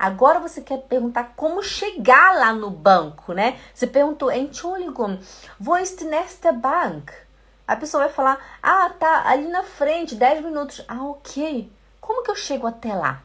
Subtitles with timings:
[0.00, 3.60] Agora você quer perguntar como chegar lá no banco, né?
[3.74, 5.20] Você perguntou, Entschuldigung,
[5.60, 7.12] wo ist nächste Bank?
[7.68, 10.82] A pessoa vai falar, ah, tá ali na frente, 10 minutos.
[10.88, 11.70] Ah, ok.
[12.00, 13.20] Como que eu chego até lá?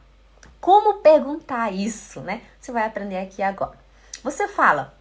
[0.60, 2.42] Como perguntar isso, né?
[2.60, 3.78] Você vai aprender aqui agora.
[4.22, 4.92] Você fala,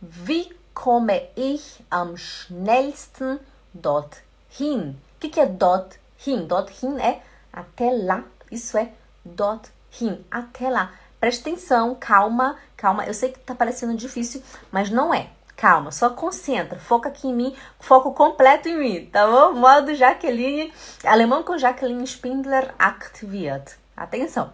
[0.00, 3.38] wie komme ich am schnellsten
[3.74, 4.98] dorthin?
[5.16, 6.46] O que, que é dorthin?
[6.46, 7.20] Dorthin é
[7.52, 8.24] até lá.
[8.50, 8.90] Isso é
[9.22, 11.01] dorthin, até lá.
[11.22, 13.06] Preste atenção, calma, calma.
[13.06, 14.42] Eu sei que tá parecendo difícil,
[14.72, 15.30] mas não é.
[15.56, 19.52] Calma, só concentra, foca aqui em mim, foco completo em mim, tá bom?
[19.52, 20.72] Modo Jacqueline,
[21.04, 23.74] alemão com Jacqueline Spindler aktiviert.
[23.96, 24.52] Atenção.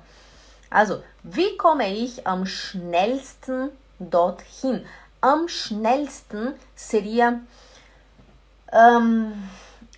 [0.71, 4.85] Also, wie komme ich am schnellsten dorthin?
[5.23, 7.41] Am schnellsten seria
[8.71, 9.33] um,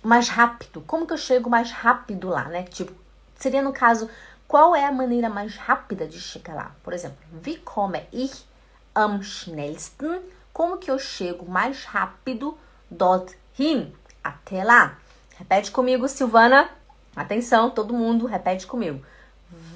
[0.01, 0.79] mais rápido.
[0.87, 2.63] Como que eu chego mais rápido lá, né?
[2.63, 2.93] Tipo,
[3.35, 4.09] seria no caso,
[4.51, 6.75] qual é a maneira mais rápida de chegar lá?
[6.83, 8.45] Por exemplo, wie komme ich
[8.93, 10.19] am schnellsten?
[10.51, 12.57] Como que eu chego mais rápido
[12.89, 13.95] dorthin?
[14.21, 14.97] Até lá.
[15.37, 16.69] Repete comigo, Silvana.
[17.15, 19.01] Atenção, todo mundo, repete comigo.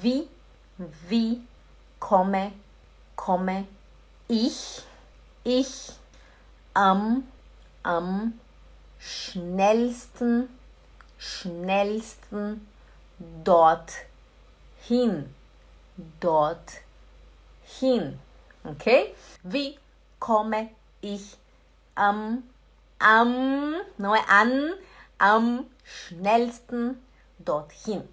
[0.02, 0.28] Wie,
[1.08, 1.42] wie
[1.98, 2.52] komme,
[3.14, 3.66] komme
[4.28, 4.84] ich,
[5.42, 5.98] ich
[6.74, 7.24] am,
[7.82, 8.34] am
[8.98, 10.50] schnellsten,
[11.16, 12.60] schnellsten
[13.18, 14.15] dorthin,
[16.20, 18.18] dorthin.
[18.64, 19.14] Ok?
[19.42, 19.78] Wie
[20.18, 20.70] komme
[21.00, 21.36] ich
[21.94, 22.42] am,
[22.98, 24.74] am, não é an,
[25.18, 27.00] am schnellsten
[27.38, 28.08] dorthin.